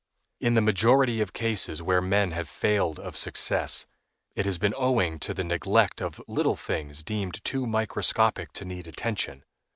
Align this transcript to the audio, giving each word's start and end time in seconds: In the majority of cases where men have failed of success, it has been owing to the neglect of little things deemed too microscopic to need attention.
In 0.39 0.55
the 0.55 0.61
majority 0.65 1.21
of 1.21 1.31
cases 1.31 1.79
where 1.83 2.01
men 2.01 2.31
have 2.31 2.49
failed 2.49 2.97
of 2.99 3.15
success, 3.15 3.85
it 4.35 4.47
has 4.47 4.57
been 4.57 4.73
owing 4.75 5.19
to 5.19 5.31
the 5.31 5.43
neglect 5.43 6.01
of 6.01 6.19
little 6.27 6.55
things 6.55 7.03
deemed 7.03 7.43
too 7.45 7.67
microscopic 7.67 8.51
to 8.53 8.65
need 8.65 8.87
attention. 8.87 9.43